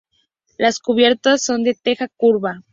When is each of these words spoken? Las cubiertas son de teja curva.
Las 0.57 0.79
cubiertas 0.79 1.43
son 1.45 1.61
de 1.63 1.75
teja 1.75 2.07
curva. 2.17 2.63